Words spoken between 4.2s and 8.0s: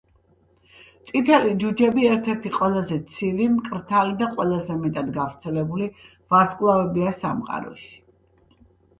და ყველაზე მეტად გავრცელებული ვარსკვლავებია სამყაროში.